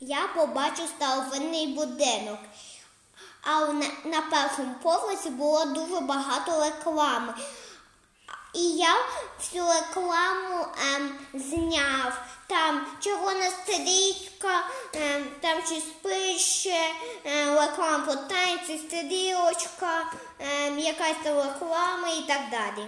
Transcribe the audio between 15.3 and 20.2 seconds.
там щось пише, ем, реклама про танці, стрілочка,